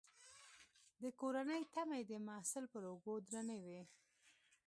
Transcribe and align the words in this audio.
د 1.01 1.03
کورنۍ 1.19 1.63
تمې 1.73 2.01
د 2.09 2.11
محصل 2.27 2.63
پر 2.73 2.83
اوږو 2.89 3.15
درنې 3.29 3.57
وي. 3.65 3.81